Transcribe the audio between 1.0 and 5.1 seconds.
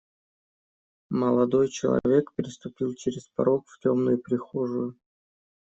Молодой человек переступил через порог в темную прихожую.